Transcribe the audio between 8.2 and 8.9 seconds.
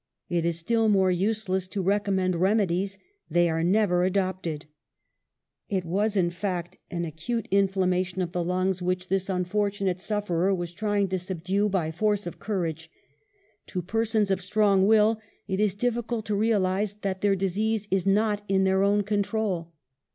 of the 1 Mrs. Gaskell. EMILYS DEATH. 301 lungs